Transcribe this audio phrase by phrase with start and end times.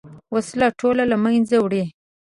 [0.33, 1.83] وسله ټولنه له منځه وړي